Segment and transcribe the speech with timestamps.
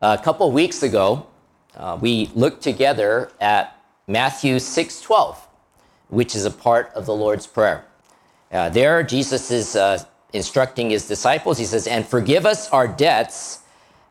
[0.00, 1.26] A couple of weeks ago,
[1.76, 5.48] uh, we looked together at Matthew 6:12,
[6.08, 7.84] which is a part of the Lord's Prayer.
[8.52, 11.58] Uh, there, Jesus is uh, instructing his disciples.
[11.58, 13.58] He says, "And forgive us our debts,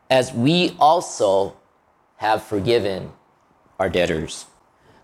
[0.10, 1.56] as we also
[2.18, 3.14] have forgiven
[3.80, 4.46] our debtors."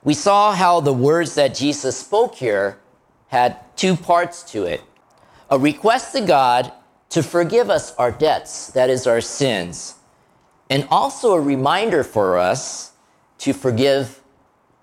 [0.03, 2.77] We saw how the words that Jesus spoke here
[3.27, 4.81] had two parts to it:
[5.49, 6.73] a request to God
[7.11, 9.95] to forgive us our debts, that is, our sins
[10.69, 12.93] and also a reminder for us
[13.39, 14.21] to forgive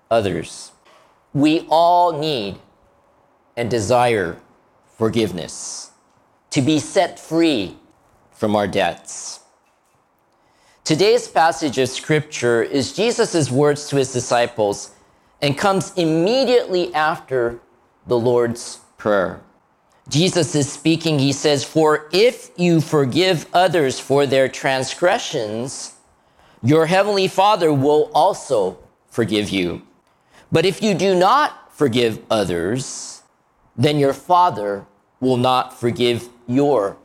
[0.09, 0.71] others.
[1.33, 2.59] We all need
[3.55, 4.37] and desire
[4.97, 5.91] forgiveness,
[6.51, 7.75] to be set free
[8.31, 9.39] from our debts.
[10.83, 14.91] Today's passage of scripture is Jesus' words to his disciples
[15.41, 17.59] and comes immediately after
[18.07, 19.41] the Lord's Prayer.
[20.09, 25.95] Jesus is speaking, he says, For if you forgive others for their transgressions,
[26.63, 28.77] your heavenly Father will also
[29.07, 29.81] forgive you.
[30.51, 33.23] But if you do not forgive others,
[33.75, 34.85] then your Father
[35.19, 36.97] will not forgive your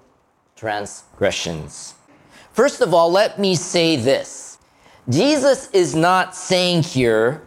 [0.57, 1.95] transgressions.
[2.53, 4.59] First of all, let me say this
[5.09, 7.43] Jesus is not saying here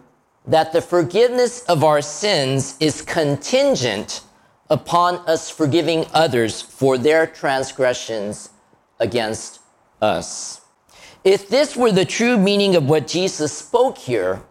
[0.48, 4.22] that the forgiveness of our sins is contingent
[4.70, 8.50] upon us forgiving others for their transgressions
[9.00, 9.60] against
[10.02, 10.62] us.
[11.24, 14.42] If this were the true meaning of what Jesus spoke here,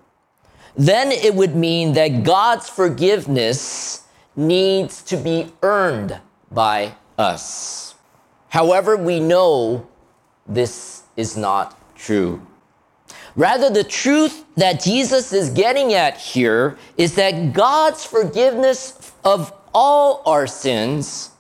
[0.77, 4.05] then it would mean that God's forgiveness
[4.37, 7.95] needs to be earned by us.
[8.49, 9.89] However, we know
[10.47, 12.47] this is not true.
[13.35, 20.23] Rather, the truth that Jesus is getting at here is that God's forgiveness of all
[20.27, 21.31] our sins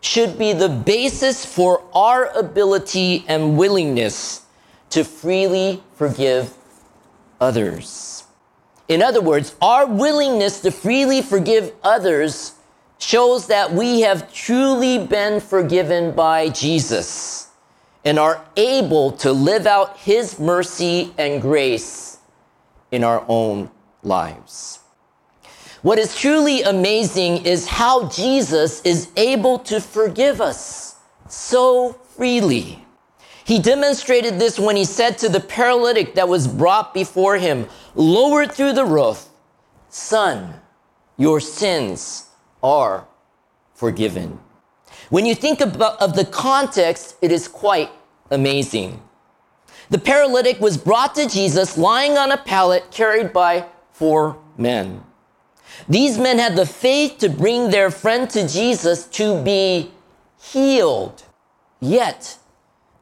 [0.00, 4.46] should be the basis for our ability and willingness
[4.88, 6.54] to freely forgive
[7.38, 8.24] others.
[8.88, 12.54] In other words, our willingness to freely forgive others
[12.96, 17.48] shows that we have truly been forgiven by Jesus
[18.06, 22.16] and are able to live out his mercy and grace
[22.90, 23.70] in our own
[24.02, 24.81] lives.
[25.82, 30.96] What is truly amazing is how Jesus is able to forgive us
[31.28, 32.84] so freely.
[33.44, 37.66] He demonstrated this when he said to the paralytic that was brought before him,
[37.96, 39.28] lowered through the roof,
[39.88, 40.54] Son,
[41.16, 42.28] your sins
[42.62, 43.08] are
[43.74, 44.38] forgiven.
[45.10, 47.90] When you think about, of the context, it is quite
[48.30, 49.02] amazing.
[49.90, 55.02] The paralytic was brought to Jesus lying on a pallet carried by four men.
[55.88, 59.90] These men had the faith to bring their friend to Jesus to be
[60.40, 61.24] healed.
[61.80, 62.38] Yet,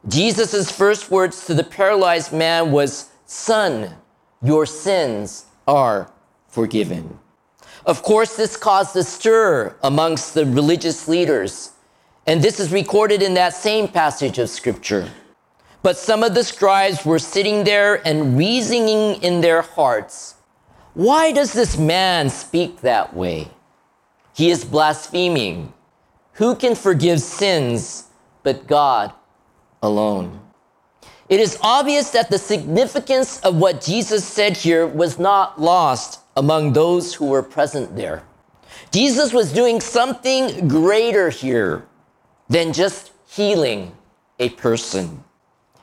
[0.07, 3.95] Jesus' first words to the paralyzed man was, Son,
[4.41, 6.11] your sins are
[6.47, 7.19] forgiven.
[7.85, 11.71] Of course, this caused a stir amongst the religious leaders,
[12.27, 15.09] and this is recorded in that same passage of scripture.
[15.83, 20.35] But some of the scribes were sitting there and reasoning in their hearts,
[20.93, 23.49] why does this man speak that way?
[24.33, 25.73] He is blaspheming.
[26.33, 28.05] Who can forgive sins
[28.43, 29.13] but God
[29.81, 30.39] alone?
[31.29, 36.73] It is obvious that the significance of what Jesus said here was not lost among
[36.73, 38.23] those who were present there.
[38.91, 41.85] Jesus was doing something greater here
[42.49, 43.95] than just healing
[44.39, 45.23] a person.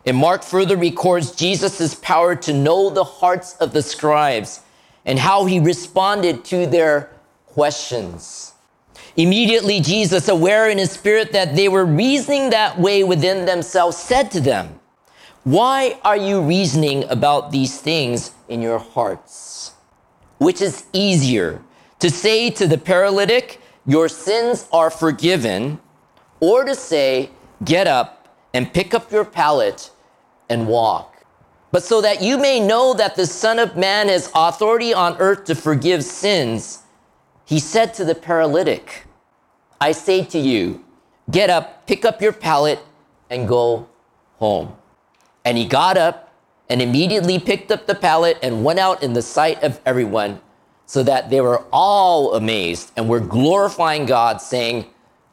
[0.05, 4.61] And Mark further records Jesus' power to know the hearts of the scribes
[5.09, 7.11] and how he responded to their
[7.47, 8.53] questions.
[9.17, 14.31] Immediately, Jesus, aware in his spirit that they were reasoning that way within themselves, said
[14.33, 14.79] to them,
[15.45, 19.73] Why are you reasoning about these things in your hearts?
[20.37, 21.63] Which is easier,
[22.01, 25.81] to say to the paralytic, Your sins are forgiven,
[26.39, 27.31] or to say,
[27.65, 29.91] Get up and pick up your pallet
[30.51, 31.18] and walk
[31.71, 35.45] but so that you may know that the Son of Man has authority on earth
[35.45, 36.83] to forgive sins,
[37.45, 39.05] he said to the paralytic,
[39.81, 40.85] I say to you,
[41.31, 42.81] get up, pick up your pallet,
[43.31, 43.89] and go
[44.39, 44.77] home.
[45.45, 46.33] And he got up
[46.69, 50.41] and immediately picked up the pallet and went out in the sight of everyone,
[50.87, 54.87] so that they were all amazed and were glorifying God, saying,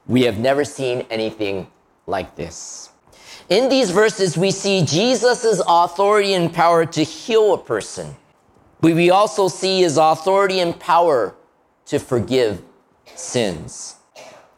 [0.05, 1.67] We have never seen anything
[2.07, 2.89] like this.
[3.49, 8.15] In these verses, we see Jesus' authority and power to heal a person.
[8.81, 11.35] But we also see his authority and power
[11.85, 12.61] to forgive
[13.13, 13.95] sins.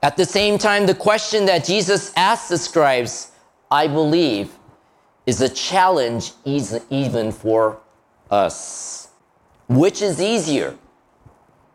[0.01, 3.31] At the same time, the question that Jesus asked the scribes,
[3.69, 4.53] I believe,
[5.25, 7.79] is a challenge even for
[8.31, 9.09] us.
[9.67, 10.77] Which is easier?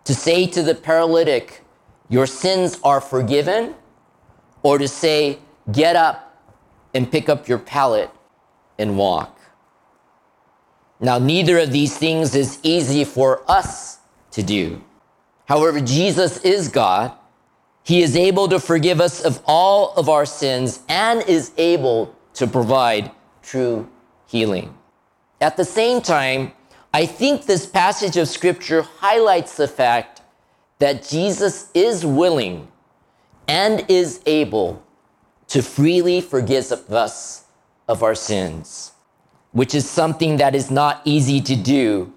[0.05, 1.63] To say to the paralytic,
[2.09, 3.75] Your sins are forgiven,
[4.63, 5.39] or to say,
[5.71, 6.32] Get up
[6.95, 8.11] and pick up your pallet
[8.79, 9.39] and walk?
[11.01, 13.99] Now, neither of these things is easy for us
[14.31, 14.83] to do.
[15.47, 17.13] However, Jesus is God.
[17.83, 22.47] He is able to forgive us of all of our sins and is able to
[22.47, 23.11] provide
[23.43, 23.89] true
[24.27, 24.75] healing.
[25.41, 26.53] At the same time,
[26.95, 30.23] I think this passage of scripture highlights the fact
[30.79, 32.69] that Jesus is willing
[33.49, 34.82] and is able
[35.53, 37.45] to freely forgive us
[37.87, 38.93] of our sins,
[39.51, 42.11] which is something that is not easy to do,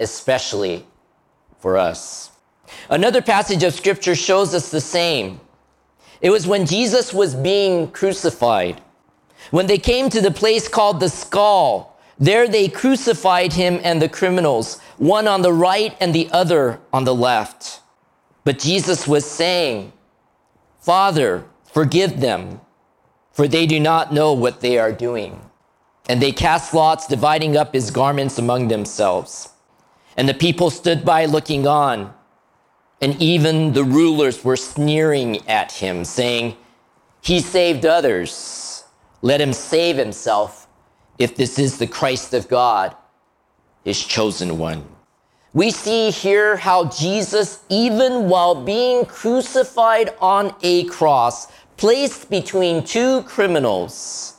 [0.00, 0.86] especially
[1.58, 2.30] for us.
[2.88, 5.40] Another passage of scripture shows us the same.
[6.22, 8.80] It was when Jesus was being crucified.
[9.50, 14.08] When they came to the place called the skull, there they crucified him and the
[14.08, 17.82] criminals, one on the right and the other on the left.
[18.42, 19.92] But Jesus was saying,
[20.80, 21.44] Father,
[21.74, 22.60] forgive them,
[23.32, 25.50] for they do not know what they are doing.
[26.08, 29.48] And they cast lots, dividing up his garments among themselves.
[30.16, 32.14] And the people stood by looking on.
[33.00, 36.56] And even the rulers were sneering at him, saying,
[37.20, 38.84] He saved others.
[39.20, 40.68] Let him save himself
[41.18, 42.94] if this is the Christ of God,
[43.84, 44.86] his chosen one.
[45.54, 53.22] We see here how Jesus, even while being crucified on a cross, placed between two
[53.22, 54.34] criminals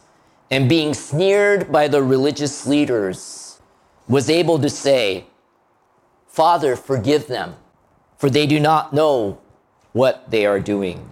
[0.52, 3.60] and being sneered by the religious leaders,
[4.08, 5.26] was able to say,
[6.28, 7.56] Father, forgive them,
[8.18, 9.40] for they do not know
[9.94, 11.12] what they are doing.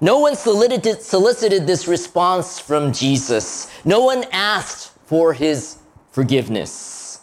[0.00, 3.70] No one solicited, solicited this response from Jesus.
[3.84, 5.78] No one asked for his
[6.10, 7.20] forgiveness.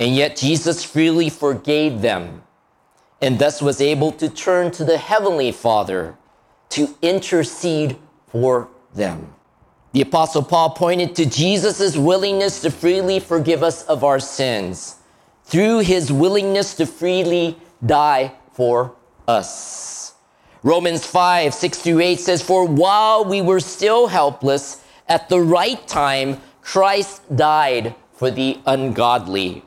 [0.00, 2.42] And yet Jesus freely forgave them
[3.20, 6.16] and thus was able to turn to the Heavenly Father
[6.70, 7.96] to intercede
[8.28, 9.34] for them.
[9.92, 14.96] The Apostle Paul pointed to Jesus' willingness to freely forgive us of our sins
[15.44, 18.94] through his willingness to freely die for
[19.26, 20.14] us.
[20.62, 25.86] Romans 5 6 through 8 says, For while we were still helpless, at the right
[25.88, 29.64] time, Christ died for the ungodly.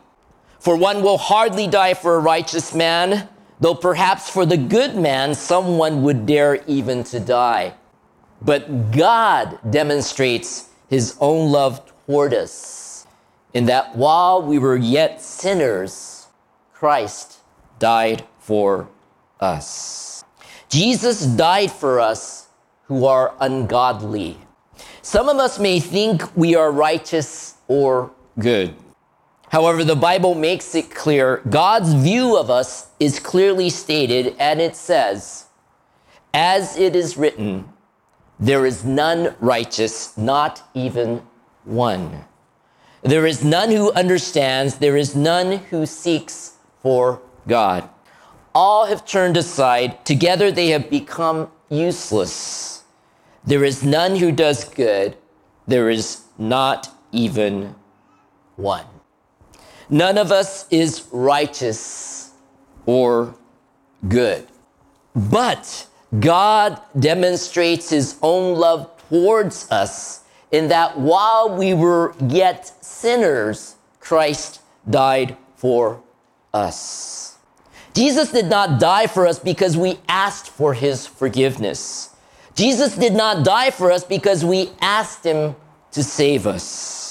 [0.60, 3.28] For one will hardly die for a righteous man,
[3.60, 7.74] though perhaps for the good man someone would dare even to die.
[8.42, 13.08] But God demonstrates his own love toward us
[13.54, 16.28] in that while we were yet sinners,
[16.74, 17.38] Christ
[17.80, 18.90] died for
[19.40, 20.24] us.
[20.70, 22.48] Jesus died for us
[22.86, 24.38] who are ungodly.
[25.02, 28.76] Some of us may think we are righteous or good.
[29.54, 34.76] However, the Bible makes it clear God's view of us is clearly stated, and it
[34.76, 35.46] says,
[36.34, 37.72] As it is written,
[38.40, 41.22] there is none righteous, not even
[41.66, 42.26] one.
[43.04, 47.88] There is none who understands, there is none who seeks for God.
[48.56, 52.86] All have turned aside, together they have become useless.
[53.44, 55.16] There is none who does good.
[55.68, 57.76] There is not even
[58.56, 58.88] one.
[59.90, 62.32] None of us is righteous
[62.86, 63.36] or
[64.08, 64.48] good.
[65.16, 65.88] But
[66.20, 70.22] God demonstrates his own love towards us
[70.52, 76.02] in that while we were yet sinners, Christ died for
[76.54, 77.38] us.
[77.94, 82.10] Jesus did not die for us because we asked for his forgiveness.
[82.56, 85.56] Jesus did not die for us because we asked him
[85.92, 87.03] to save us.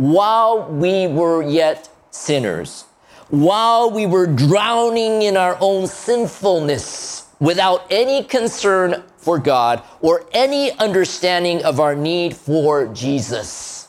[0.00, 2.86] While we were yet sinners,
[3.28, 10.72] while we were drowning in our own sinfulness without any concern for God or any
[10.78, 13.88] understanding of our need for Jesus,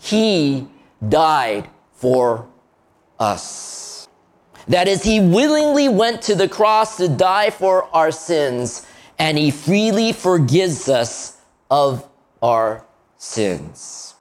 [0.00, 0.66] he
[1.08, 2.48] died for
[3.20, 4.08] us.
[4.66, 8.88] That is, he willingly went to the cross to die for our sins
[9.20, 12.04] and he freely forgives us of
[12.42, 12.84] our
[13.18, 14.13] sins.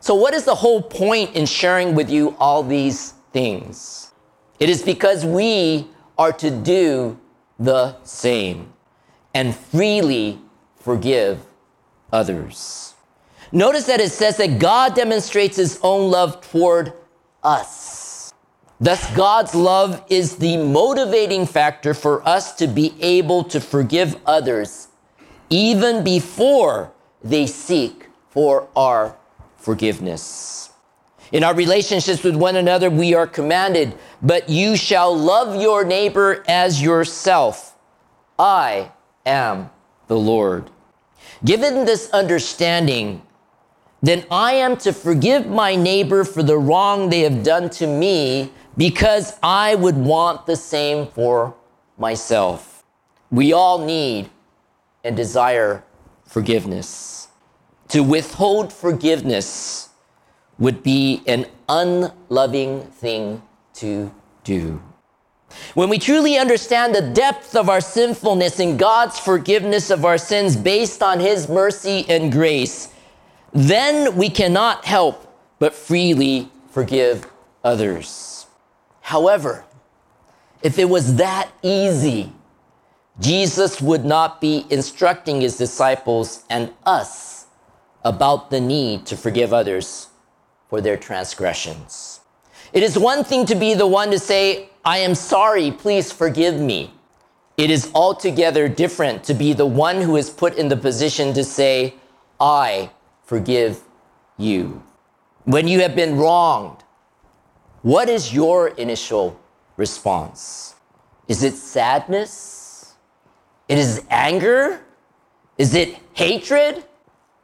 [0.00, 4.12] So, what is the whole point in sharing with you all these things?
[4.58, 5.86] It is because we
[6.18, 7.18] are to do
[7.58, 8.72] the same
[9.34, 10.38] and freely
[10.76, 11.40] forgive
[12.12, 12.94] others.
[13.52, 16.92] Notice that it says that God demonstrates his own love toward
[17.42, 18.32] us.
[18.80, 24.88] Thus, God's love is the motivating factor for us to be able to forgive others
[25.50, 26.92] even before
[27.22, 29.16] they seek for our
[29.60, 30.70] forgiveness.
[31.32, 36.42] In our relationships with one another, we are commanded, but you shall love your neighbor
[36.48, 37.76] as yourself.
[38.38, 38.90] I
[39.24, 39.70] am
[40.08, 40.70] the Lord.
[41.44, 43.22] Given this understanding,
[44.02, 48.50] then I am to forgive my neighbor for the wrong they have done to me
[48.76, 51.54] because I would want the same for
[51.98, 52.82] myself.
[53.30, 54.30] We all need
[55.04, 55.84] and desire
[56.24, 57.28] forgiveness.
[57.90, 59.88] To withhold forgiveness
[60.58, 63.42] would be an unloving thing
[63.74, 64.12] to
[64.44, 64.80] do.
[65.74, 70.54] When we truly understand the depth of our sinfulness and God's forgiveness of our sins
[70.54, 72.92] based on His mercy and grace,
[73.52, 75.26] then we cannot help
[75.58, 77.26] but freely forgive
[77.64, 78.46] others.
[79.00, 79.64] However,
[80.62, 82.32] if it was that easy,
[83.18, 87.29] Jesus would not be instructing his disciples and us
[88.04, 90.08] about the need to forgive others
[90.68, 92.20] for their transgressions.
[92.72, 96.58] It is one thing to be the one to say, I am sorry, please forgive
[96.60, 96.94] me.
[97.56, 101.44] It is altogether different to be the one who is put in the position to
[101.44, 101.94] say,
[102.40, 102.90] I
[103.24, 103.82] forgive
[104.38, 104.82] you.
[105.44, 106.84] When you have been wronged,
[107.82, 109.38] what is your initial
[109.76, 110.74] response?
[111.28, 112.94] Is it sadness?
[113.68, 114.80] It is anger?
[115.58, 116.84] Is it hatred?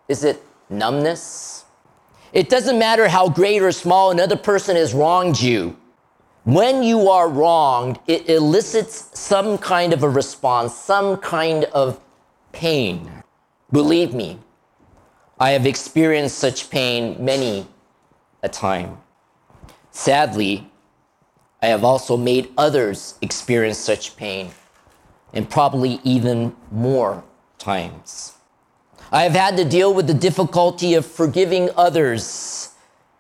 [0.09, 1.65] Is it numbness?
[2.33, 5.77] It doesn't matter how great or small another person has wronged you.
[6.45, 12.01] When you are wronged, it elicits some kind of a response, some kind of
[12.53, 13.11] pain.
[13.73, 14.39] Believe me,
[15.41, 17.67] I have experienced such pain many
[18.43, 18.99] a time.
[19.91, 20.71] Sadly,
[21.61, 24.51] I have also made others experience such pain,
[25.33, 27.25] and probably even more
[27.59, 28.36] times.
[29.13, 32.71] I have had to deal with the difficulty of forgiving others,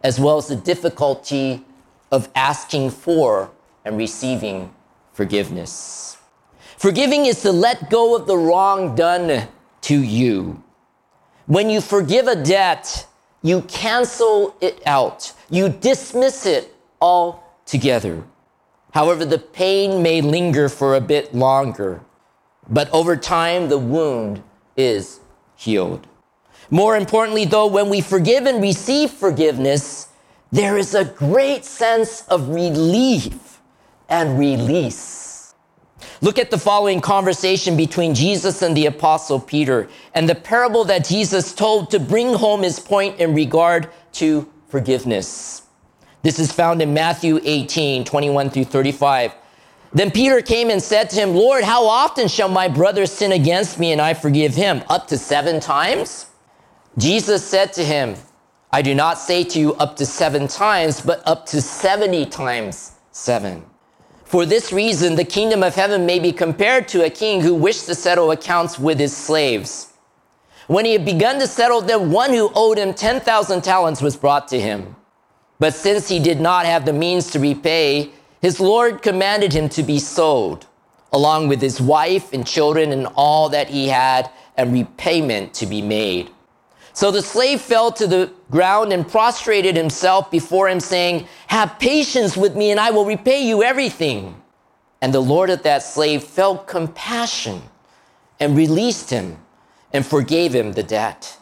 [0.02, 1.64] as well as the difficulty
[2.10, 3.50] of asking for
[3.84, 4.74] and receiving
[5.12, 6.16] forgiveness.
[6.76, 9.48] Forgiving is to let go of the wrong done
[9.82, 10.62] to you.
[11.46, 13.06] When you forgive a debt,
[13.42, 18.24] you cancel it out, you dismiss it altogether.
[18.92, 22.00] However, the pain may linger for a bit longer,
[22.68, 24.42] but over time, the wound
[24.76, 25.20] is
[25.56, 26.06] healed.
[26.70, 30.08] More importantly, though, when we forgive and receive forgiveness,
[30.52, 33.60] there is a great sense of relief
[34.08, 35.54] and release.
[36.20, 41.04] Look at the following conversation between Jesus and the Apostle Peter and the parable that
[41.04, 45.62] Jesus told to bring home his point in regard to forgiveness.
[46.22, 49.32] This is found in Matthew 18, 21 through 35.
[49.96, 53.78] Then Peter came and said to him, Lord, how often shall my brother sin against
[53.78, 54.82] me and I forgive him?
[54.90, 56.26] Up to seven times?
[56.98, 58.14] Jesus said to him,
[58.70, 62.92] I do not say to you up to seven times, but up to 70 times
[63.10, 63.64] seven.
[64.26, 67.86] For this reason, the kingdom of heaven may be compared to a king who wished
[67.86, 69.94] to settle accounts with his slaves.
[70.66, 74.46] When he had begun to settle them, one who owed him 10,000 talents was brought
[74.48, 74.94] to him.
[75.58, 79.82] But since he did not have the means to repay, his Lord commanded him to
[79.82, 80.66] be sold,
[81.12, 85.82] along with his wife and children and all that he had, and repayment to be
[85.82, 86.30] made.
[86.92, 92.36] So the slave fell to the ground and prostrated himself before him, saying, Have patience
[92.36, 94.40] with me, and I will repay you everything.
[95.02, 97.60] And the Lord of that slave felt compassion
[98.40, 99.36] and released him
[99.92, 101.36] and forgave him the debt.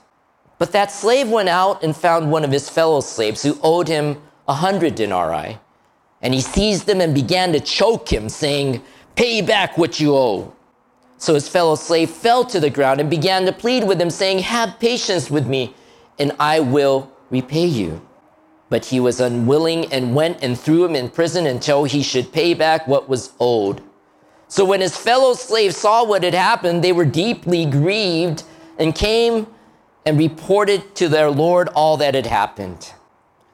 [0.59, 4.21] But that slave went out and found one of his fellow slaves who owed him
[4.49, 5.59] a hundred denarii.
[6.25, 8.83] And he seized him and began to choke him, saying,
[9.15, 10.53] Pay back what you owe.
[11.19, 14.41] So his fellow slave fell to the ground and began to plead with him, saying,
[14.41, 15.75] Have patience with me,
[16.19, 18.01] and I will repay you.
[18.71, 22.55] But he was unwilling and went and threw him in prison until he should pay
[22.55, 23.83] back what was owed.
[24.49, 28.45] So when his fellow slaves saw what had happened, they were deeply grieved
[28.79, 29.47] and came
[30.07, 32.93] and reported to their Lord all that had happened.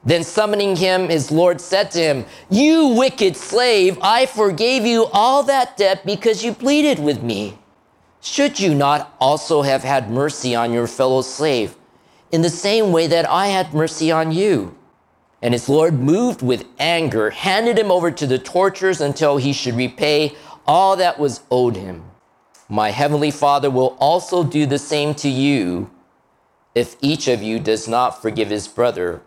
[0.03, 5.43] Then summoning him, his Lord said to him, You wicked slave, I forgave you all
[5.43, 7.57] that debt because you pleaded with me.
[8.19, 11.75] Should you not also have had mercy on your fellow slave
[12.31, 14.75] in the same way that I had mercy on you?
[15.41, 19.75] And his Lord, moved with anger, handed him over to the torturers until he should
[19.75, 20.35] repay
[20.67, 22.03] all that was owed him.
[22.69, 25.89] My heavenly Father will also do the same to you
[26.73, 29.21] if each of you does not forgive his brother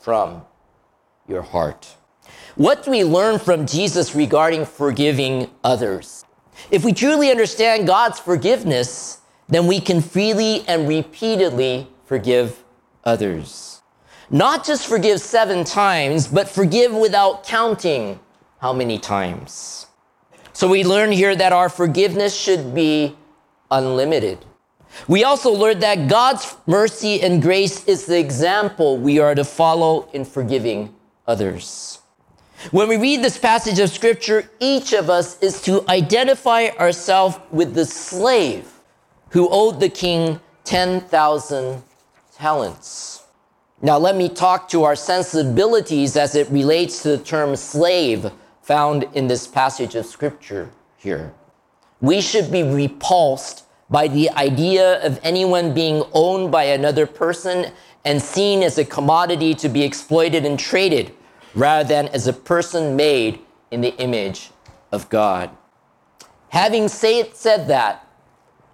[0.00, 0.42] from
[1.28, 1.96] your heart.
[2.56, 6.24] What do we learn from Jesus regarding forgiving others?
[6.70, 12.64] If we truly understand God's forgiveness, then we can freely and repeatedly forgive
[13.04, 13.82] others.
[14.30, 18.20] Not just forgive seven times, but forgive without counting
[18.60, 19.86] how many times.
[20.52, 23.16] So we learn here that our forgiveness should be
[23.70, 24.44] unlimited.
[25.08, 30.08] We also learned that God's mercy and grace is the example we are to follow
[30.12, 30.94] in forgiving
[31.26, 32.00] others.
[32.70, 37.74] When we read this passage of scripture, each of us is to identify ourselves with
[37.74, 38.70] the slave
[39.30, 41.82] who owed the king 10,000
[42.34, 43.22] talents.
[43.82, 48.30] Now, let me talk to our sensibilities as it relates to the term slave
[48.60, 51.32] found in this passage of scripture here.
[52.02, 57.72] We should be repulsed by the idea of anyone being owned by another person
[58.04, 61.12] and seen as a commodity to be exploited and traded
[61.54, 64.50] rather than as a person made in the image
[64.92, 65.50] of God.
[66.50, 68.06] Having say, said that,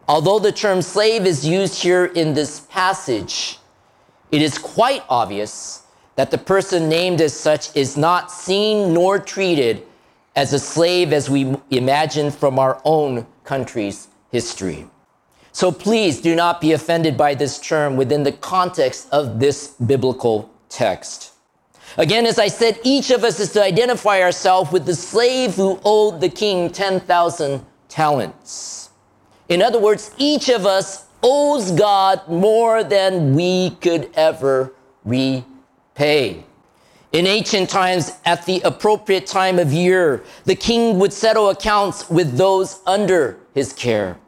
[0.07, 3.59] although the term slave is used here in this passage,
[4.31, 5.83] it is quite obvious
[6.17, 9.87] that the person named as such is not seen nor treated
[10.35, 14.87] as a slave as we imagine from our own country's history.
[15.57, 20.51] So please do not be offended by this term within the context of this biblical
[20.69, 21.33] text.
[21.97, 25.81] Again, as I said, each of us is to identify ourselves with the slave who
[25.83, 28.91] owed the king 10,000 talents.
[29.49, 34.75] In other words, each of us owes God more than we could ever
[35.07, 36.45] repay.
[37.13, 42.37] In ancient times, at the appropriate time of year, the king would settle accounts with
[42.37, 44.19] those under his care.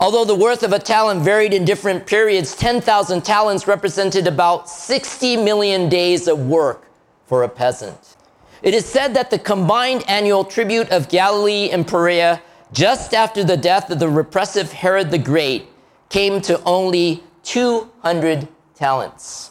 [0.00, 5.36] Although the worth of a talent varied in different periods, 10,000 talents represented about 60
[5.38, 6.86] million days of work
[7.26, 8.16] for a peasant.
[8.62, 12.40] It is said that the combined annual tribute of Galilee and Perea,
[12.72, 15.66] just after the death of the repressive Herod the Great,
[16.10, 19.50] came to only 200 talents.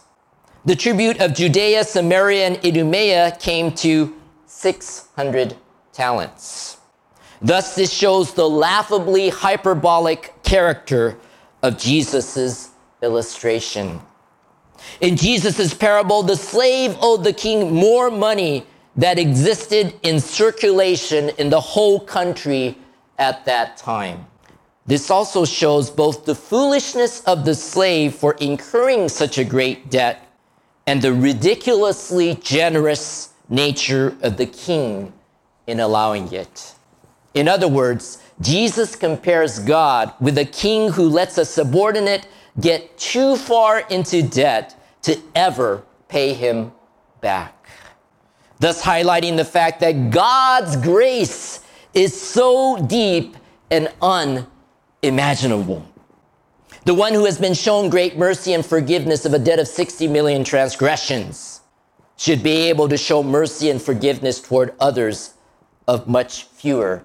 [0.66, 5.56] The tribute of Judea, Samaria, and Idumea came to 600
[5.94, 6.78] talents.
[7.42, 11.18] Thus, this shows the laughably hyperbolic character
[11.62, 12.70] of Jesus'
[13.02, 14.00] illustration.
[15.02, 21.50] In Jesus' parable, the slave owed the king more money that existed in circulation in
[21.50, 22.78] the whole country
[23.20, 24.26] at that time.
[24.86, 30.26] This also shows both the foolishness of the slave for incurring such a great debt
[30.86, 35.12] and the ridiculously generous nature of the king
[35.68, 36.74] in allowing it.
[37.38, 42.28] In other words, Jesus compares God with a king who lets a subordinate
[42.60, 46.72] get too far into debt to ever pay him
[47.22, 47.70] back.
[48.60, 51.60] Thus, highlighting the fact that God's grace
[51.94, 53.38] is so deep
[53.70, 55.86] and unimaginable.
[56.86, 60.08] The one who has been shown great mercy and forgiveness of a debt of 60
[60.08, 61.62] million transgressions
[62.16, 65.36] should be able to show mercy and forgiveness toward others
[65.88, 67.04] of much fewer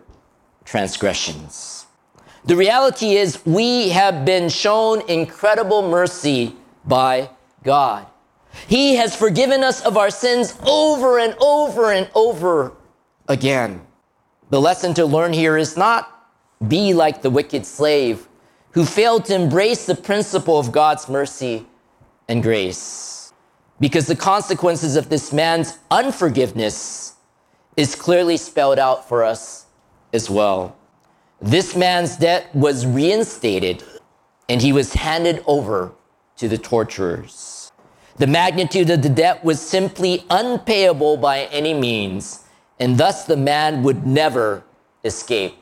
[0.64, 1.87] transgressions.
[2.44, 7.31] The reality is, we have been shown incredible mercy by
[7.62, 8.07] God.
[8.66, 12.72] He has forgiven us of our sins over and over and over
[13.29, 13.81] again.
[14.51, 16.09] The lesson to learn here is not
[16.68, 18.29] be like the wicked slave
[18.72, 21.66] who failed to embrace the principle of God's mercy
[22.29, 23.33] and grace.
[23.81, 27.14] Because the consequences of this man's unforgiveness
[27.77, 29.62] is clearly spelled out for us
[30.12, 30.77] as well.
[31.40, 33.83] This man's debt was reinstated
[34.48, 35.92] and he was handed over
[36.37, 37.72] to the torturers.
[38.16, 42.44] The magnitude of the debt was simply unpayable by any means,
[42.79, 44.62] and thus the man would never
[45.05, 45.55] escape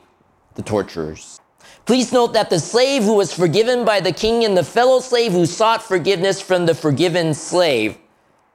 [0.55, 1.39] the torturers.
[1.85, 5.31] Please note that the slave who was forgiven by the king and the fellow slave
[5.31, 7.97] who sought forgiveness from the forgiven slave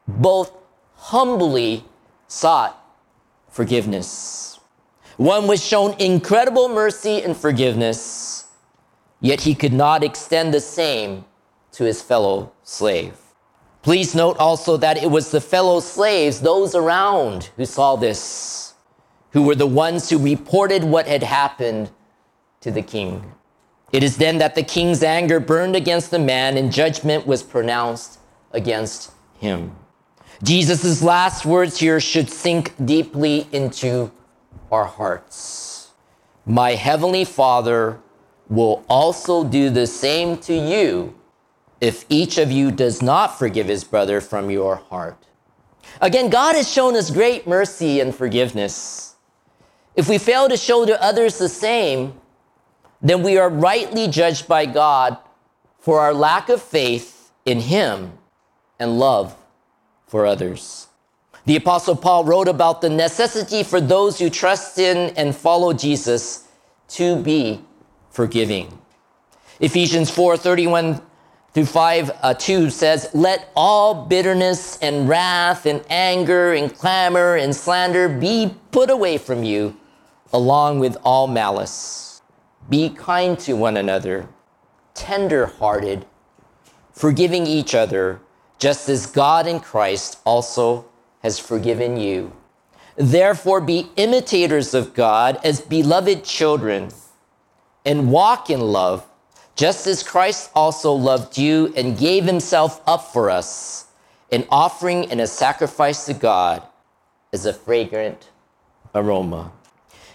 [0.06, 0.52] both
[0.94, 1.84] humbly
[2.28, 2.78] sought
[3.48, 4.55] forgiveness.
[5.16, 8.48] One was shown incredible mercy and forgiveness,
[9.20, 11.24] yet he could not extend the same
[11.72, 13.16] to his fellow slave.
[13.82, 18.74] Please note also that it was the fellow slaves, those around, who saw this,
[19.30, 21.90] who were the ones who reported what had happened
[22.60, 23.32] to the king.
[23.92, 28.18] It is then that the king's anger burned against the man and judgment was pronounced
[28.52, 29.74] against him.
[30.42, 34.10] Jesus' last words here should sink deeply into
[34.70, 35.90] our hearts.
[36.44, 38.00] My heavenly Father
[38.48, 41.18] will also do the same to you
[41.80, 45.26] if each of you does not forgive his brother from your heart.
[46.00, 49.16] Again, God has shown us great mercy and forgiveness.
[49.94, 52.14] If we fail to show to others the same,
[53.00, 55.16] then we are rightly judged by God
[55.78, 58.12] for our lack of faith in him
[58.78, 59.36] and love
[60.06, 60.85] for others.
[61.46, 66.48] The Apostle Paul wrote about the necessity for those who trust in and follow Jesus
[66.88, 67.64] to be
[68.10, 68.76] forgiving.
[69.60, 71.00] Ephesians 4 31
[71.54, 77.54] through 5 uh, 2 says, Let all bitterness and wrath and anger and clamor and
[77.54, 79.76] slander be put away from you,
[80.32, 82.20] along with all malice.
[82.68, 84.28] Be kind to one another,
[84.94, 86.04] tender hearted,
[86.92, 88.20] forgiving each other,
[88.58, 90.86] just as God in Christ also
[91.26, 92.30] has forgiven you.
[92.94, 96.90] Therefore, be imitators of God as beloved children
[97.84, 99.04] and walk in love
[99.56, 103.86] just as Christ also loved you and gave himself up for us,
[104.30, 106.62] an offering and a sacrifice to God
[107.32, 108.30] as a fragrant
[108.94, 109.50] aroma.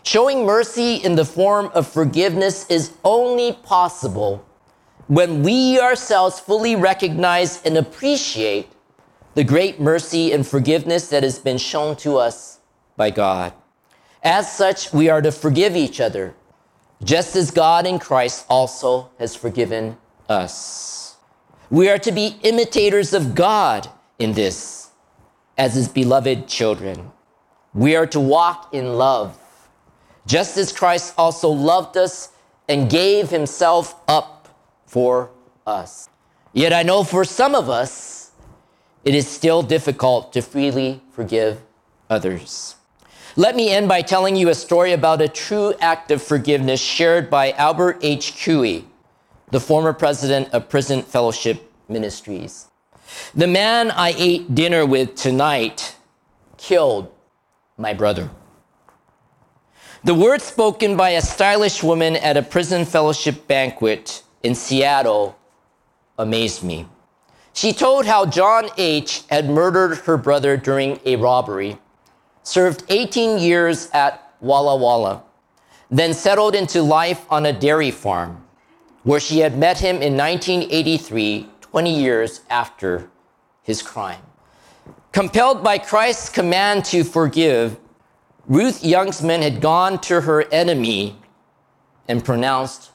[0.03, 4.45] Showing mercy in the form of forgiveness is only possible
[5.07, 8.70] when we ourselves fully recognize and appreciate
[9.33, 12.59] the great mercy and forgiveness that has been shown to us
[12.97, 13.53] by God.
[14.23, 16.35] As such, we are to forgive each other
[17.03, 19.97] just as God in Christ also has forgiven
[20.29, 21.15] us.
[21.69, 23.89] We are to be imitators of God
[24.19, 24.89] in this,
[25.57, 27.11] as his beloved children.
[27.73, 29.37] We are to walk in love,
[30.27, 32.29] just as Christ also loved us
[32.67, 34.49] and gave himself up
[34.85, 35.31] for
[35.65, 36.09] us.
[36.53, 38.20] Yet I know for some of us,
[39.03, 41.61] it is still difficult to freely forgive
[42.09, 42.75] others.
[43.35, 47.29] Let me end by telling you a story about a true act of forgiveness shared
[47.29, 48.43] by Albert H.
[48.43, 48.85] Quie,
[49.51, 52.67] the former president of Prison Fellowship Ministries.
[53.33, 55.95] The man I ate dinner with tonight
[56.57, 57.11] killed
[57.77, 58.29] my brother.
[60.03, 65.37] The words spoken by a stylish woman at a prison fellowship banquet in Seattle
[66.17, 66.87] amazed me.
[67.53, 69.23] She told how John H.
[69.29, 71.77] had murdered her brother during a robbery
[72.43, 75.23] served 18 years at Walla Walla,
[75.89, 78.43] then settled into life on a dairy farm,
[79.03, 83.09] where she had met him in 1983, 20 years after
[83.63, 84.21] his crime.
[85.11, 87.77] Compelled by Christ's command to forgive,
[88.47, 91.17] Ruth Youngsman had gone to her enemy
[92.07, 92.91] and pronounced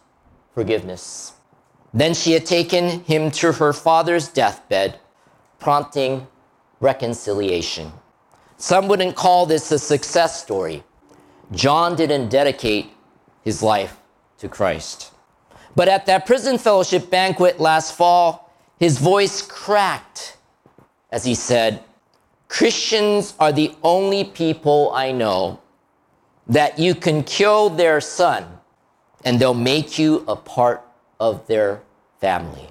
[0.55, 1.33] forgiveness.
[1.97, 5.01] Then she had taken him to her father's deathbed,
[5.59, 6.29] prompting
[6.79, 7.91] reconciliation.
[8.57, 10.85] Some wouldn't call this a success story.
[11.51, 12.93] John didn't dedicate
[13.43, 13.97] his life
[14.39, 15.11] to Christ.
[15.75, 20.37] But at that prison fellowship banquet last fall, his voice cracked
[21.11, 21.83] as he said,
[22.49, 25.61] Christians are the only people I know
[26.47, 28.45] that you can kill their son
[29.25, 30.83] and they'll make you a part
[31.19, 31.81] of their
[32.21, 32.69] family.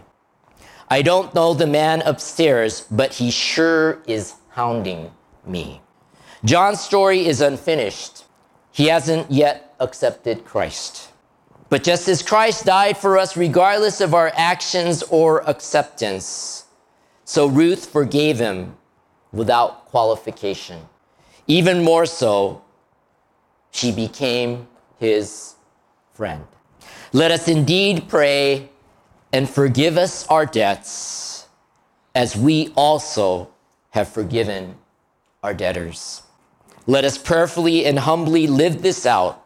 [0.90, 5.12] I don't know the man upstairs, but he sure is hounding
[5.46, 5.82] me.
[6.44, 8.26] John's story is unfinished.
[8.72, 11.10] He hasn't yet accepted Christ.
[11.70, 16.66] But just as Christ died for us, regardless of our actions or acceptance,
[17.24, 18.78] so Ruth forgave him
[19.32, 20.82] without qualification.
[21.48, 22.62] Even more so,
[23.72, 24.68] she became
[25.00, 25.56] his
[26.14, 26.46] friend.
[27.12, 28.70] Let us indeed pray
[29.35, 31.49] and forgive us our debts
[32.15, 33.51] as we also
[33.91, 34.77] have forgiven
[35.43, 36.23] our debtors.
[36.87, 39.45] Let us prayerfully and humbly live this out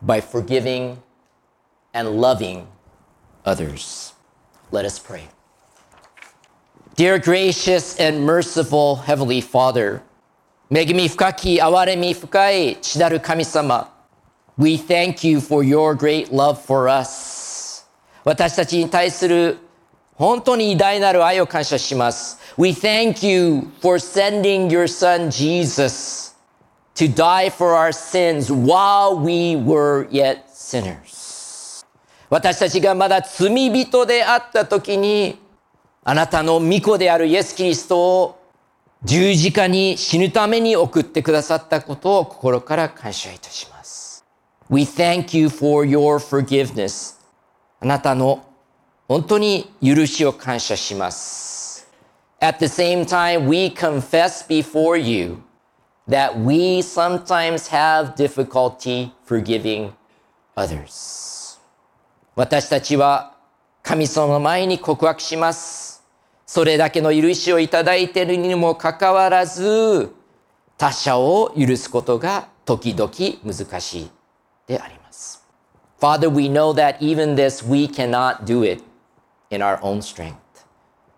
[0.00, 1.02] by forgiving
[1.92, 2.66] and loving
[3.44, 4.14] others.
[4.70, 5.28] Let us pray.
[6.96, 10.02] Dear gracious and merciful Heavenly Father,
[10.70, 13.88] 恵み深き、憐れみ深い、地なる神様、
[14.58, 17.31] We thank you for your great love for us.
[18.23, 19.57] 私たちに対する
[20.15, 22.39] 本当に偉大なる愛を感謝します。
[22.57, 26.35] We thank you for sending your son Jesus
[26.95, 31.83] to die for our sins while we were yet sinners.
[32.29, 35.39] 私たちがまだ罪人であった時に、
[36.03, 38.39] あなたの御子であるイエス・キリストを
[39.03, 44.25] 十字架に死ぬために送ってくださったことを心から感謝いたします。
[44.69, 47.12] We thank you for your forgiveness.
[47.83, 48.45] あなたの
[49.09, 51.85] 本当に許しを感謝します。
[52.39, 55.39] At the same time, we confess before you
[56.07, 59.91] that we sometimes have difficulty forgiving
[60.55, 61.59] others.
[62.35, 63.35] 私たちは
[63.81, 66.05] 神様の前に告白します。
[66.45, 70.09] それだけの許しをいただいているにもかかわらず、
[70.77, 73.11] 他者を許すことが時々
[73.43, 74.09] 難しい
[74.67, 75.02] であります。
[76.03, 78.83] Father, we know that even this we cannot do it.
[79.53, 80.35] in our own strength.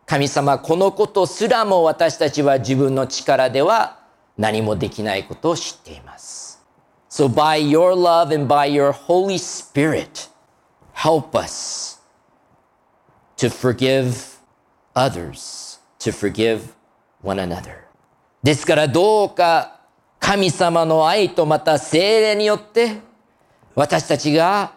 [0.06, 3.98] 神様、このことすらも私たちは自分の力では
[4.38, 6.64] 何もできないことを知っています。
[7.10, 10.30] So by your love and by your Holy Spirit,
[10.94, 12.00] help us
[13.38, 14.38] to forgive
[14.94, 16.76] others, to forgive
[17.24, 17.86] one another.
[18.44, 19.80] ですからどうか
[20.20, 23.15] 神様の愛とまた精霊によって
[23.76, 24.74] 私たちが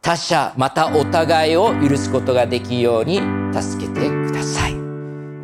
[0.00, 3.20] 他者、またお互いを許すことができるように
[3.52, 4.74] 助けてください。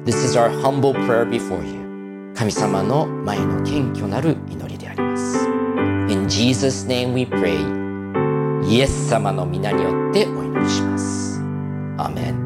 [0.05, 2.33] This is our humble prayer before you.
[2.35, 5.45] 神様の前の謙虚なる祈りであります。
[6.09, 7.85] In Jesus' name we pray.
[8.69, 11.41] イエス様の皆によってお祈りします。
[11.99, 12.45] アメン。